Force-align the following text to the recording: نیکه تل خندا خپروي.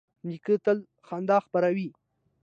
نیکه 0.27 0.55
تل 0.65 0.77
خندا 1.07 1.37
خپروي. 1.45 1.87